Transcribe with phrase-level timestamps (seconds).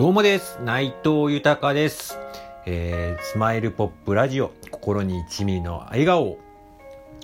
[0.00, 0.58] どうもです。
[0.62, 2.18] 内藤豊です。
[2.64, 6.38] えー、スマイルポップラジオ、心に1ミリの笑顔。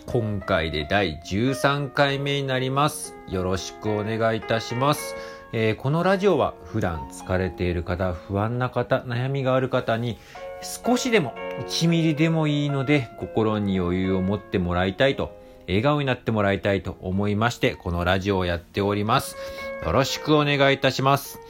[0.05, 3.15] 今回で第13回目になります。
[3.31, 5.15] よろしくお願いいたします。
[5.55, 10.19] えー、このラジオは普段疲れている方、不安な方、悩みがある方に
[10.61, 11.33] 少しでも
[11.67, 15.35] 1ミリでもいいので心に余裕を持ってもらいたいと
[15.67, 19.35] 笑顔になってもらいたいと思いましてこのラジオをやっております。
[19.83, 21.41] よろしくお願いいたします。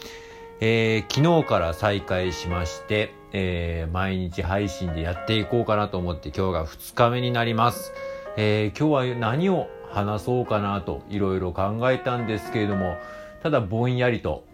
[0.60, 7.92] えー、昨日から再開しまして、えー、毎日配信でやっていこうかなと思って今日が2日目になります。
[8.38, 12.96] えー、今日は何を話そうかなといろいろ考えたんですけれども、
[13.42, 14.44] ただぼんやりと、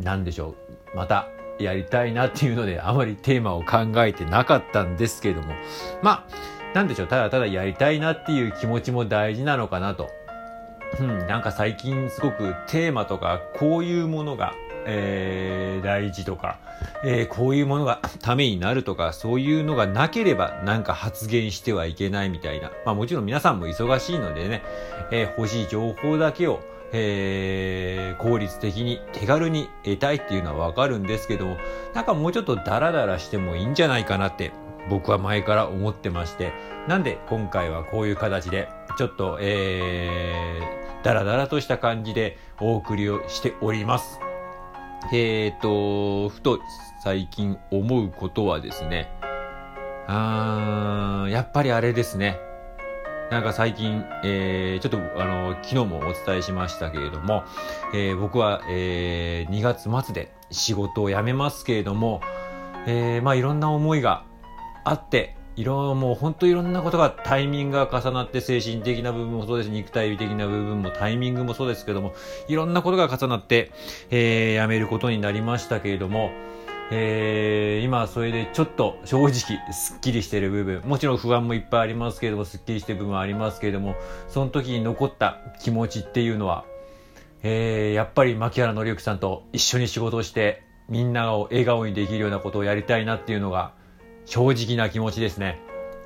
[0.00, 0.56] 何でしょ
[0.94, 5.54] う、またやりたいなっていうのであまりテーマを考えてなかったんですけれども、
[6.02, 10.10] まあ、なんでしょう、ただただやりたいなっていう気持ちも大事なのかなと。
[11.00, 14.54] うん、なんか最近すごくテーマとかこういうものが
[14.86, 16.58] えー、大事とか、
[17.04, 22.70] えー、こういうものがためになるとか、そういうのがなければなんか発言してはいけないみたいな。
[22.84, 24.62] まあもちろん皆さんも忙しいのでね、
[25.10, 26.60] えー、欲しい情報だけを、
[26.92, 31.56] えー、効率的に手軽に得たいっていうのはわかるんですけども、
[31.94, 34.52] なんかもうちょっとダラダラしてもいいんじゃないかなって
[34.90, 36.52] 僕は前から思ってまして、
[36.88, 44.20] なんで今回はこういう形で、ちょっと、えー、ダラダラとした感じでお送りをしております。
[45.12, 46.60] えっ、ー、と、ふと
[47.02, 49.08] 最近思うことはですね、
[50.06, 52.38] あーやっぱりあれですね。
[53.30, 57.44] なんか最近、えー、ちょっとあの、昨日もお伝えしましたけれども、
[57.94, 62.20] えー、僕は、えー、2月末で仕事を辞めますけれども、
[62.86, 64.24] えー、まあいろんな思いが
[64.84, 72.14] あって、いろもう本当いろんなことがタイミングが重なって精神的な部分もそうです肉体的な部分もタイミングもそうですけども
[72.48, 73.70] いろんなことが重なって、
[74.10, 76.30] えー、やめることになりましたけれども、
[76.90, 79.32] えー、今それでちょっと正直
[79.72, 83.94] すっきりしてる部分もちろん不安もいっぱいありますけれどもすっきりしてる部分はありますけれども
[84.28, 86.64] その時に残った気持ちっていうのは、
[87.42, 93.74] えー、やっぱり牧原紀之さんと一緒に仕事をしてみんなを笑顔にできるようなことをやりたいなっていうのが
[94.24, 95.60] 正直な気持ちですね。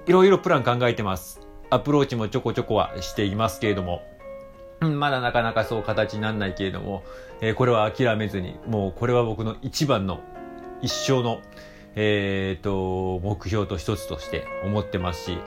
[0.07, 1.41] いろいろプラン考えてます。
[1.71, 4.03] アプローチもちょこちょこはしていますけれども、
[4.81, 7.03] まだなかなかそう形にならないけれども、
[7.41, 10.21] えー、これは諦めずに、もうこれは僕の一番の
[10.83, 11.41] 一生の、
[11.95, 15.39] えー、と、目標と一つとして思ってますし、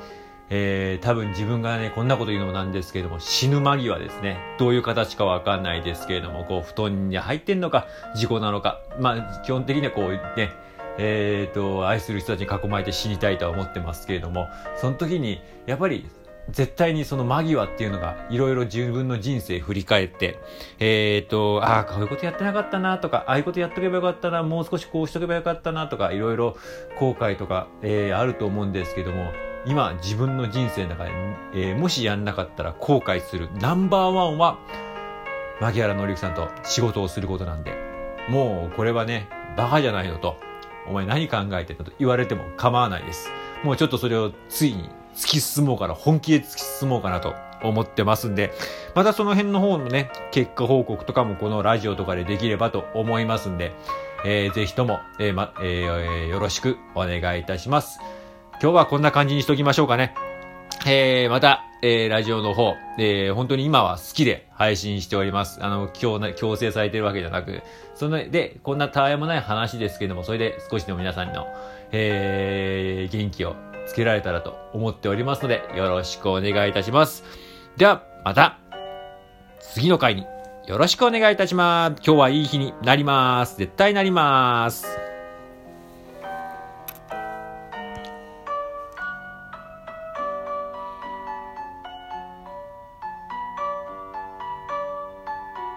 [0.50, 4.40] えー、多分自分がね、こんなこと言うのもなんですけれども、死ぬ間際ですね。
[4.58, 8.82] どういう形かわかんないですけれども、こう、布団に入ってんのか、事故なのか。
[9.00, 10.50] まあ、基本的にはこうね、
[11.02, 16.06] え、ー、と、愛する人たちに囲まれて死にたいとは思ってますけれども、その時に、やっぱり、
[16.52, 20.40] 絶対にその間際っていうのが、いろいろ自分の人生振り返って、
[20.80, 26.58] えっ、ー、と、ああ、こういうことやってなかったなとか、ああいうことやっとけばよかったな、もう少しこうしとけばよかったなとか、いろいろ
[27.00, 29.32] 後悔とか、えー、あると思うんですけども、
[29.66, 31.12] 今、自分の人生の中で、
[31.54, 34.58] えー、もしやんなかったら後悔するナンバーワンは、
[35.62, 37.74] 牧原紀之さんと仕事をすることなんで、
[38.30, 39.28] もうこれはね、
[39.58, 40.38] バカじゃないのと、
[40.88, 43.30] お前何考えてんだと言われても構わないです。
[43.64, 48.54] もうちょっとそれをついに突き進もうかな、本気で突き進もうかなと思ってますんで、
[48.96, 53.74] またその辺の方のね、結果報告とかもこのラジオとかでできればと思いますんで、
[54.26, 58.00] えー、ぜひとも、えー、ま、えー、よろしくお願いいたします。
[58.62, 60.14] 今日はこんな感じにしときましょうかね。
[60.86, 65.64] えー、また、えー、ラジオの方、えー、本当に今は好きで配信しております。
[65.64, 67.62] あの、強、強制されてるわけじゃなく、
[67.96, 71.48] その、で、こんなたわいもない話ですけども、それで少しでも皆さんの、
[71.92, 73.56] えー、元気を
[73.88, 77.24] つけられたらと思っておりますので、よろしくお願いいたします。
[77.78, 78.58] では、また、
[79.60, 80.26] 次の回に
[80.68, 82.02] よろしくお願いいたします。
[82.06, 83.58] 今日はいい日になります。
[83.58, 85.09] 絶対なります。